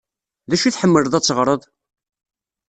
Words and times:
D 0.49 0.51
acu 0.55 0.65
i 0.65 0.71
tḥemmleḍ 0.71 1.13
ad 1.15 1.23
teɣreḍ? 1.25 1.61